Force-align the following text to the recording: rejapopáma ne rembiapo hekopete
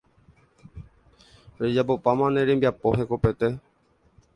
rejapopáma 1.59 2.25
ne 2.31 2.41
rembiapo 2.47 2.87
hekopete 2.97 3.47